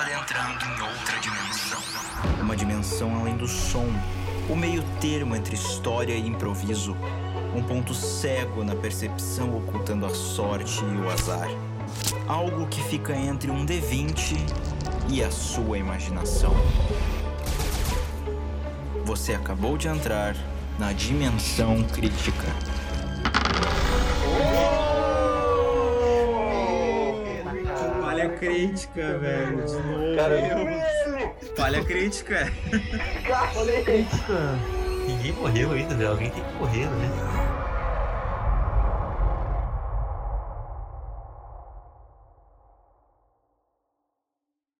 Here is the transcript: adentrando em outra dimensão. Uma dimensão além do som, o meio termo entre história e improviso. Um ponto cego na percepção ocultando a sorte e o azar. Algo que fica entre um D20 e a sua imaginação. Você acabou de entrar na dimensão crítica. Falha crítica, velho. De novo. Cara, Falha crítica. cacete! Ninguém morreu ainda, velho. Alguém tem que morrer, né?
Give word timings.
adentrando 0.00 0.64
em 0.64 0.80
outra 0.80 1.18
dimensão. 1.20 1.78
Uma 2.40 2.56
dimensão 2.56 3.20
além 3.20 3.36
do 3.36 3.46
som, 3.46 3.86
o 4.48 4.56
meio 4.56 4.82
termo 4.98 5.36
entre 5.36 5.54
história 5.54 6.14
e 6.14 6.26
improviso. 6.26 6.96
Um 7.54 7.62
ponto 7.62 7.92
cego 7.92 8.64
na 8.64 8.74
percepção 8.74 9.54
ocultando 9.58 10.06
a 10.06 10.10
sorte 10.10 10.82
e 10.84 10.96
o 10.96 11.10
azar. 11.10 11.48
Algo 12.26 12.66
que 12.68 12.82
fica 12.84 13.14
entre 13.14 13.50
um 13.50 13.66
D20 13.66 14.36
e 15.10 15.22
a 15.22 15.30
sua 15.30 15.76
imaginação. 15.76 16.54
Você 19.04 19.34
acabou 19.34 19.76
de 19.76 19.88
entrar 19.88 20.34
na 20.78 20.92
dimensão 20.92 21.82
crítica. 21.84 22.46
Falha 28.20 28.36
crítica, 28.38 29.18
velho. 29.18 29.64
De 29.64 29.72
novo. 29.72 30.16
Cara, 30.16 30.36
Falha 31.56 31.84
crítica. 31.84 32.52
cacete! 33.26 34.06
Ninguém 35.06 35.32
morreu 35.32 35.72
ainda, 35.72 35.94
velho. 35.94 36.10
Alguém 36.10 36.30
tem 36.30 36.42
que 36.44 36.52
morrer, 36.54 36.86
né? 36.86 37.59